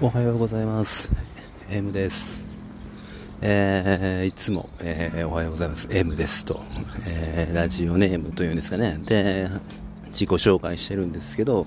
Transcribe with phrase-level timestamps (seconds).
[0.00, 1.10] おはようございます。
[1.68, 2.40] M です。
[3.40, 5.88] えー、いつも、えー、おはようございます。
[5.90, 6.60] M ですと、
[7.08, 8.96] えー、ラジオネームというんですかね。
[9.08, 9.48] で、
[10.10, 11.66] 自己紹介してるんですけど、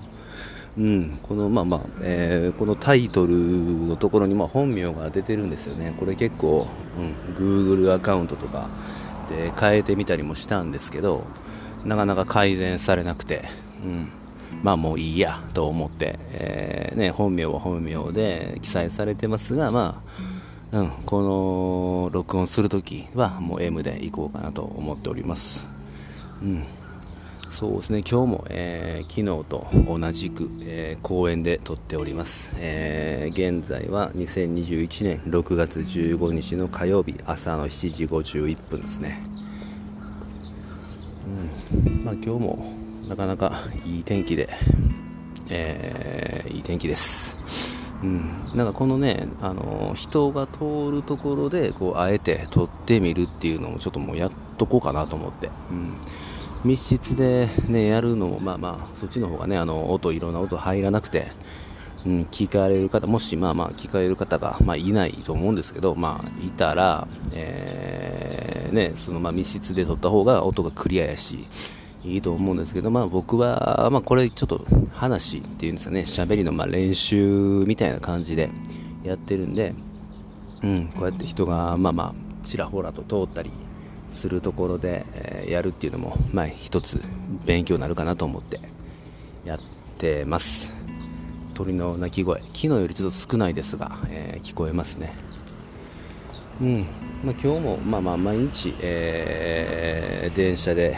[0.78, 5.94] うん、このまあまあ、えー、このタイトルのところにまあ本名が出てるんですよね。
[5.98, 6.66] これ結構、
[6.98, 8.70] うん、Google アカウントとか
[9.28, 11.24] で変えてみたりもしたんですけど、
[11.84, 13.44] なかなか改善されなくて、
[13.84, 14.08] うん。
[14.62, 20.02] まあもういいやと思って、えー、ね、本名は本名で記載されてますが、ま
[20.72, 25.66] あ、うん、この録音するときはもう M でいこうかなと思っております。
[26.42, 26.64] うん。
[27.52, 39.22] そうですね、今日も、えー、昨日と同じく、えー、公園で撮っております、えー、現在は2021年6月15日の火曜日朝の7時51分ですね。
[41.84, 42.72] うん、まあ今日も
[43.08, 43.52] なかなか
[43.84, 44.48] いい天気で、
[45.48, 47.36] えー、いい天気です。
[48.02, 55.94] うん、なんかこのね、あの人が通るところでこうあえて撮ってみるっていうのもちょっともうやっとこうかなと思って、うん、
[56.64, 61.28] 密室で、ね、やるのもまあまあそっちの方がねあの音いろんな音入らなくて、
[62.04, 71.46] うん、聞かれる方もしまあまあ聞かれる方が、まあ、いないと思うんですけど、まあ、いたら、えー、ね、そのまあ密室で撮った方が音がクリアやし
[72.04, 78.50] いいと思うんですけど、まあ僕は、まあこれちょっと話っていうんですかね、喋りのま練習みたいな感じで
[79.04, 79.74] やってるんで、
[80.62, 83.50] うん、こうやって人がまあまあちらほらと通ったり
[84.10, 87.00] するところで、え、やるっていうのも、まあ一つ
[87.46, 88.60] 勉強になるかなと思って
[89.44, 89.60] やっ
[89.98, 90.72] てます。
[91.54, 95.14] 鳥の鳴き声、昨日よりちょっと少ないですが、えー、聞こえますね。
[96.60, 96.86] うん、
[97.24, 100.96] まあ、今日もまあまあ毎日、えー、電車で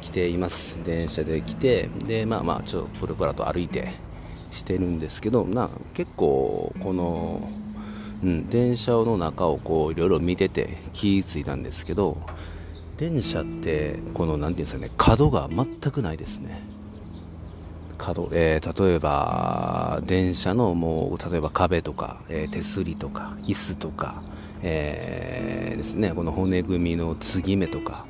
[0.00, 0.76] 来ています。
[0.84, 3.92] 電車で来てでまあまあちょっとプルプラと歩いて
[4.52, 7.48] してるんですけどな結構この、
[8.22, 12.18] うん、電車の中をこういろいろ見てて気付いたんですけど
[12.96, 16.62] 電車ってこの何て言うんですかね角が全くないですね。
[17.96, 24.22] 角、えー、例えば電車のもう例えば壁とか、えー、手すりとか椅子とか、
[24.62, 28.06] えー、ですねこの骨組みの継ぎ目とか、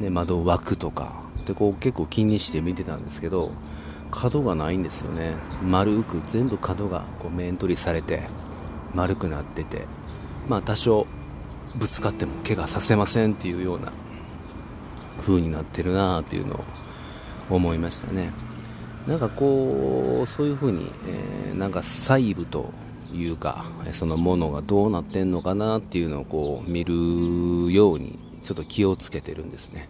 [0.00, 1.22] ね、窓枠とか
[1.52, 3.50] ってこう結構気にして見てたんですけど
[4.10, 5.36] 角がないんですよね。
[5.62, 8.22] 丸く全部角がこう面取りされて
[8.94, 9.86] 丸くなってて。
[10.48, 11.06] まあ多少
[11.76, 13.92] ぶつかっても怪我させませんっていうような
[15.20, 16.64] 風になってるなあっていうのを
[17.50, 18.32] 思いましたね。
[19.06, 22.72] なんかこうそういう風に、えー、なんか細部と
[23.12, 26.92] いうかそのものがどうなってんのかなっていうのをこう見る
[27.72, 29.88] ようにちょっと気をつけてるんですね。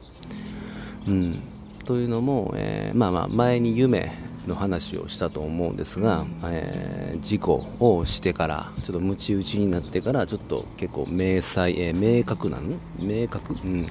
[1.09, 1.43] うん、
[1.85, 4.13] というのも、えー、まあまあ前に夢
[4.47, 13.89] の話をしたと思うんですが、えー、事故をしてからちょっとムチ打ちになってからちょっと結構明細、えー、明確なの明確、うん、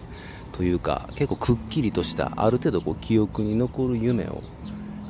[0.51, 4.41] というか結構くっきりとしたある程度こう記憶に残る夢を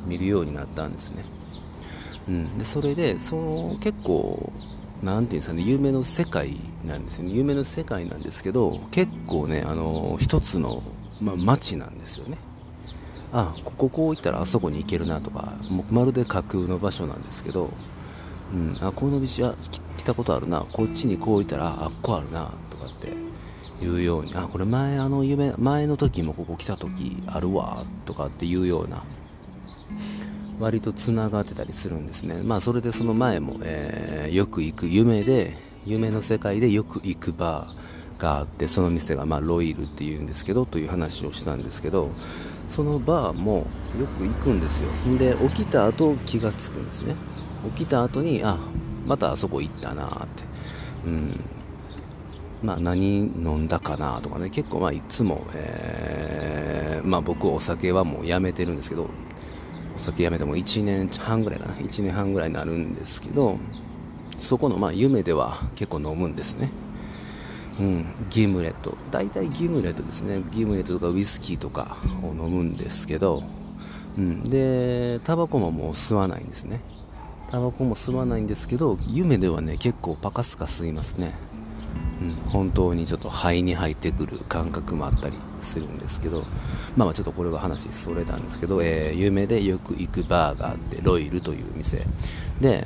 [0.05, 1.23] 見るようになったんですね、
[2.27, 4.51] うん、でそれでその結構
[5.01, 7.31] なんていうんですかね夢の世界なんですよね。
[7.31, 10.81] 夢の世界なんですけど結構ねあの一つの
[11.21, 12.37] まあ、街なんですよね。
[13.33, 17.69] あこここう行ったらあそこに行けるなとかもうまるで架空の場所なんですけど、
[18.53, 19.55] うん、あこの道は
[19.97, 29.03] 来たことあるなこっちにこう行ったらあっこあるなとかっていうようにあこれ前あの夢前の時もここ来た時あるわとかっていうような
[30.59, 32.41] 割とつながってたりするんですね。
[32.43, 35.55] まあそれでその前も、えー、よく行く夢で
[35.85, 37.87] 夢の世界でよく行くバー。
[38.17, 42.09] があってその店がまあロイルっていうんですけどという話をしたんですけど
[42.67, 43.65] そのバーも
[43.99, 44.89] よく行くんですよ。
[45.17, 47.15] で起きた後気がつくんですね。
[47.75, 48.57] 起きた後にあ
[49.05, 50.43] またあそこ行ったなって。
[51.05, 51.39] うん。
[52.61, 54.49] まあ何飲んだかなとかね。
[54.49, 59.07] 結構まあいつも、えー、まあ僕お酒はもうやめてるんですけど
[59.95, 61.73] お酒やめても1年半ぐらいかな。
[61.75, 63.57] 1年半ぐらいになるんですけど
[64.41, 66.69] そこのまあ夢では結構飲むんですね。
[67.79, 68.97] うん、ギムレット。
[69.11, 70.41] 大体ギムレットですね。
[70.51, 73.43] ギムレットとかウイスキーとかを飲むんですけど、
[74.17, 76.81] うん、でタバコももう吸わないんですね。
[77.49, 81.33] タバコも吸わないんですけど夢ではね結構パカスカ吸いますね、
[82.21, 86.41] うん、本当にちょっと肺に入ってくる感覚もあったりするんですけど
[86.95, 92.05] まあまあちょっとこれは話それたんですけど、えー、夢でよく行くバーがあってロイルという店。
[92.59, 92.85] で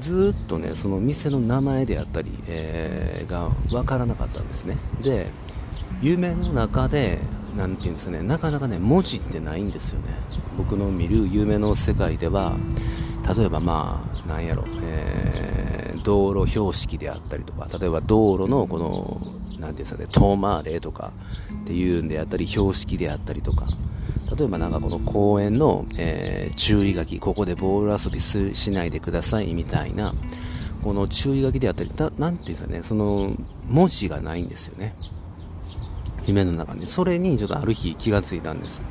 [0.00, 4.76] ずっとねその店の名前であったり、えー、が分からなかったんですね。
[5.00, 5.28] で
[6.02, 7.18] 夢の中で
[7.56, 10.06] 何て言うんですかねなかなかね文字ってないんですよね。
[10.56, 12.56] 僕の見る夢の世界では
[13.34, 19.20] 例えばまあなんやろ、えー、道路標識であったりとか例えば道路のこの
[19.58, 21.12] 何ていうんですかね遠回れとか
[21.62, 23.66] っていうんであったり標識であったりとか
[24.36, 30.14] 例えばなんかこの公園の、えー、注意書きここでボール遊びしないでくださいみたいな
[30.82, 33.32] この注意書きであったり何ていうんですかねその
[33.66, 34.94] 文字がないんですよね。
[36.26, 36.86] 夢の中に。
[36.86, 38.82] それにちょっとある日気がついたんです。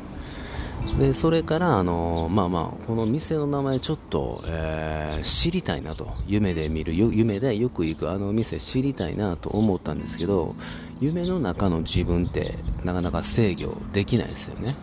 [0.97, 10.55] でそれからあのまあまあこの店の名前ちょっと、えー、知りたいなと夢で見る夢でよく行くあの店知りたいなと思ったんですけど
[10.99, 14.75] 夢の中の自分ってなかなか制御できないですよね。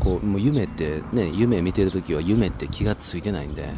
[0.00, 3.68] こうもう夢ってね夢見てる時は夢って気がついてないんで。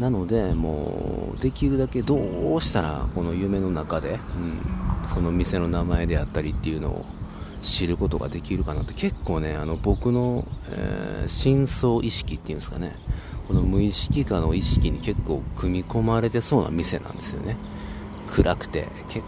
[0.00, 2.16] なのでもうできるだけど
[2.54, 4.60] うしたらこの夢の中で、うん、
[5.08, 7.06] その店の名前であったりっていうのを
[7.62, 12.94] 知ることができるかなって結構ねあの僕の、えー、深層意識っていうんですかね。
[13.48, 17.56] この無意識化の意識に結構組み込まれてそうな店なんですよね。
[18.28, 19.24] 暗くて結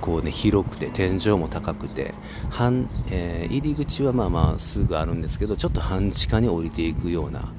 [0.00, 2.14] 構ね広くて天井も高くて
[2.50, 7.52] 半、えー、入り口はまあまあすぐあるんですけどちょっと半地下に降りていくような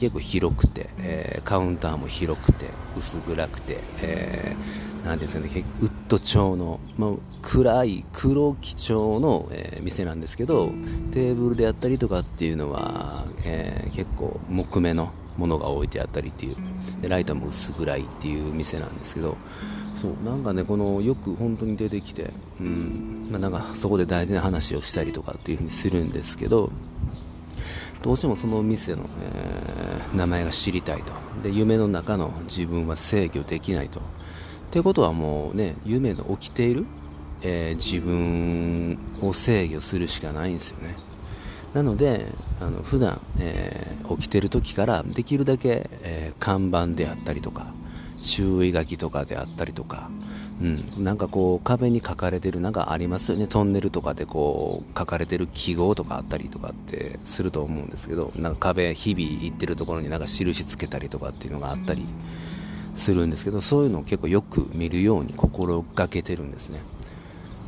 [0.00, 2.66] 結構広くて、えー、カウンターも広くて
[2.96, 7.10] 薄暗くて、えー、なんですかねウッド調の、まあ、
[7.42, 10.72] 暗い黒基調の、えー、店なんですけど
[11.12, 16.56] テーブルであったりとかっていうのは、えー、結構木目のものが置いてあったりっていう。
[17.00, 19.36] でライトも薄暗いっていう店なんですけど
[20.00, 26.70] そうなんかねこのよく本当に出てきて、うんまあ、なんかそこで大事な話をしたりとかっていう風にするんですけど
[28.02, 31.12] どうしてもその店の、えー、名前が知りたいと。
[31.42, 34.00] で夢の中の自分は制御できないと。
[34.00, 34.02] っ
[34.70, 36.86] てことはもうね夢の起きている、
[37.42, 40.94] えー、自分を制御するしかないんですよね。
[41.74, 42.26] なので
[42.60, 47.74] あの普段、えー、起きてる時からできるだけ、え看板であったりとか
[48.20, 50.10] 注意書きとかであったりとか、
[50.60, 53.46] うん、なんかこう壁に書かれてるなんかありますよね。
[53.46, 62.06] トンネルとかでこう書かれてる記号とかあったりとかってすると思うんですけどなんか壁日々行ってるところになんか印つけたりとかっていうのがあったり
[62.94, 66.80] するんですけどそういうのを結構よく見るように心がけてるんですね。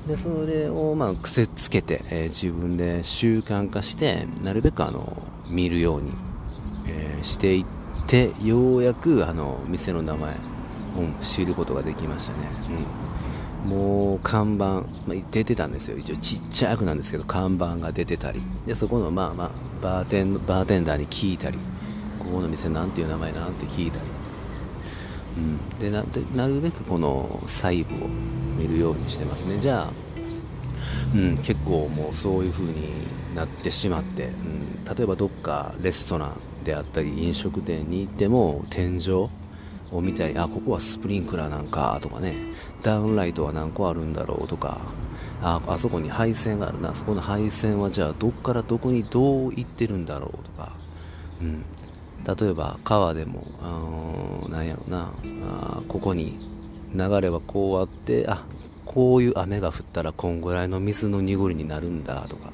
[0.07, 6.13] でそれをまあ癖つけて、えー、自分で習慣化してなるべくあの見るように、
[6.87, 7.65] えー、していっ
[8.07, 10.35] てようやくあの店の名前
[10.99, 12.39] うん知ることができましたね、
[13.65, 15.99] うん、もう看板、まあ、出てたんですよ。
[15.99, 18.43] 一応ちっちゃくなんですけど看板が出てたり。
[18.67, 19.51] でそこのまあまあ
[19.83, 21.59] バーテンバーテンダーに聞いたり。
[22.19, 24.05] ここの店なんていう名前なんて聞いたり、
[25.39, 28.09] うん、でなでなるべくこの細部を
[28.59, 29.59] 見るようにしてますね。
[29.59, 29.93] じゃあ、
[31.15, 32.91] うん、結構もうそういう風に
[33.35, 39.31] なってしまって、うん、例えばどっかレストランであったり飲食店に行っても天井
[39.91, 42.35] を見たり、あ、ここはスプリンクラーなんかとかね、
[42.83, 44.81] ダウンライトは何個あるんだろうとか、
[45.43, 50.73] あ、あそこに配線があるな、そこの配線はじゃあどっからどこにどう行ってるんだろうとか、
[51.41, 51.65] うん。
[52.25, 55.13] 例えば川でも、あのなんやろな、
[55.47, 56.39] あここに
[56.95, 58.45] 流れはこうあって、あ、
[58.85, 62.53] こういう雨が降ったらこんぐらいの水の濁りになるんだとか、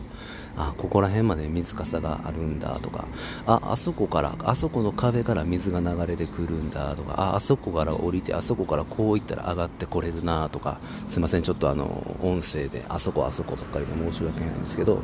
[0.57, 3.07] あここら辺まで水かさがあるんだとか。
[3.47, 7.15] ああそこからあそこの壁から水が流れてくるんだとか。
[7.17, 10.79] ああそこから降りてあそこからこういったら上がってこれるなとか。
[11.09, 15.03] すいませんちょっとあの音声であそこあそこばっかりで申し訳ないんですけど、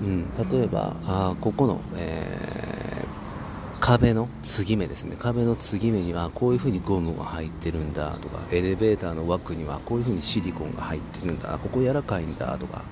[0.00, 2.78] うん、例えばあここの、えー
[3.80, 5.16] 壁の継ぎ目ですね。
[5.18, 8.40] 壁の継ぎ目にはこういう風にゴムが入ってるんだとか。
[8.50, 11.58] エレベーターの枠にはこういう風にシリコンが入ってるんだ。
[11.62, 12.82] ここ柔らかいんだとか。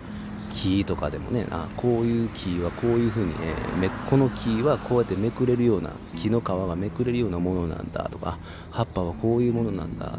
[0.57, 8.39] 木とかでもねあこういう木はこういう風に、え、めこの木はこうやってめくれるような木の皮がめくれるようなものなんだとか
[8.71, 10.19] 葉っぱはこういうものなんだ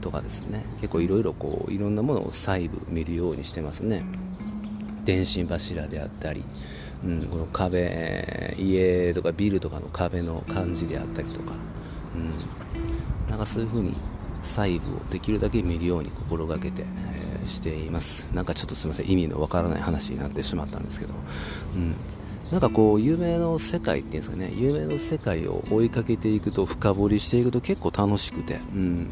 [0.00, 0.64] とかですね。
[0.80, 4.02] 結構いろいろこういろんなものを細部見るようにしてますね。
[5.04, 6.44] 電信柱であったり、
[7.04, 11.52] うん、この壁家とかビルとかの壁の感じであったりとか、
[12.14, 13.94] うん、なんかそういう風に
[14.42, 18.28] 細部をできるだけ見るように心がけて、えー、しています。
[18.34, 19.10] なんかちょっとすみません。
[19.10, 21.14] 意味のわからない話になってしまったんですけど、
[21.74, 21.94] うん、
[22.50, 24.52] なんかこう夢の世界っていうんですかね。
[24.56, 29.10] 夢の世界を追いかけていくと深掘りしていくと結構楽しくて、うん、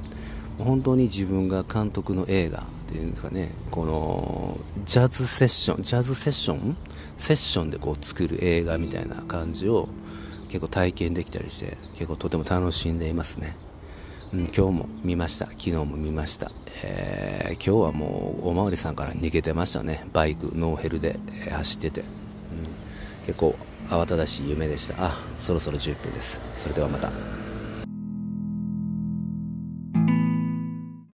[0.58, 3.50] 本当に自分が監督の映画っていうんですかね。
[3.70, 6.76] このジャズセッションジャズセッション？
[7.16, 9.88] セッションでこう作る映画みたいな感じを
[10.49, 13.56] 結構体験できたりして結構とても楽しんでいますね
[14.32, 15.47] うん、今日も見ました。
[15.47, 16.50] 昨日も見ました。
[16.82, 20.06] えー、今日はもうおまわりさんから逃げてましたね。
[20.12, 21.18] バイク、ノーヘルで、
[21.50, 22.00] 走ってて。
[22.00, 22.06] うん、
[23.26, 23.54] 結構
[23.88, 27.11] 慌ただしい夢でしたあそろそろ10分ですそれではまた